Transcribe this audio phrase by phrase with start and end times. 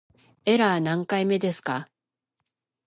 [0.47, 1.87] エラー何回目ですか